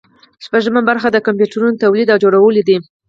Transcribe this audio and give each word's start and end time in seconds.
شپږمه 0.45 0.81
برخه 0.89 1.07
د 1.11 1.17
کمپیوټرونو 1.27 1.79
تولید 1.83 2.07
او 2.13 2.21
جوړول 2.23 2.55
دي. 2.67 2.77